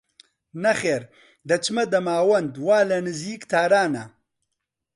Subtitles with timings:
[0.63, 1.01] نەخێر
[1.49, 4.05] دەچمە دەماوەند وا لە نیزیک تارانە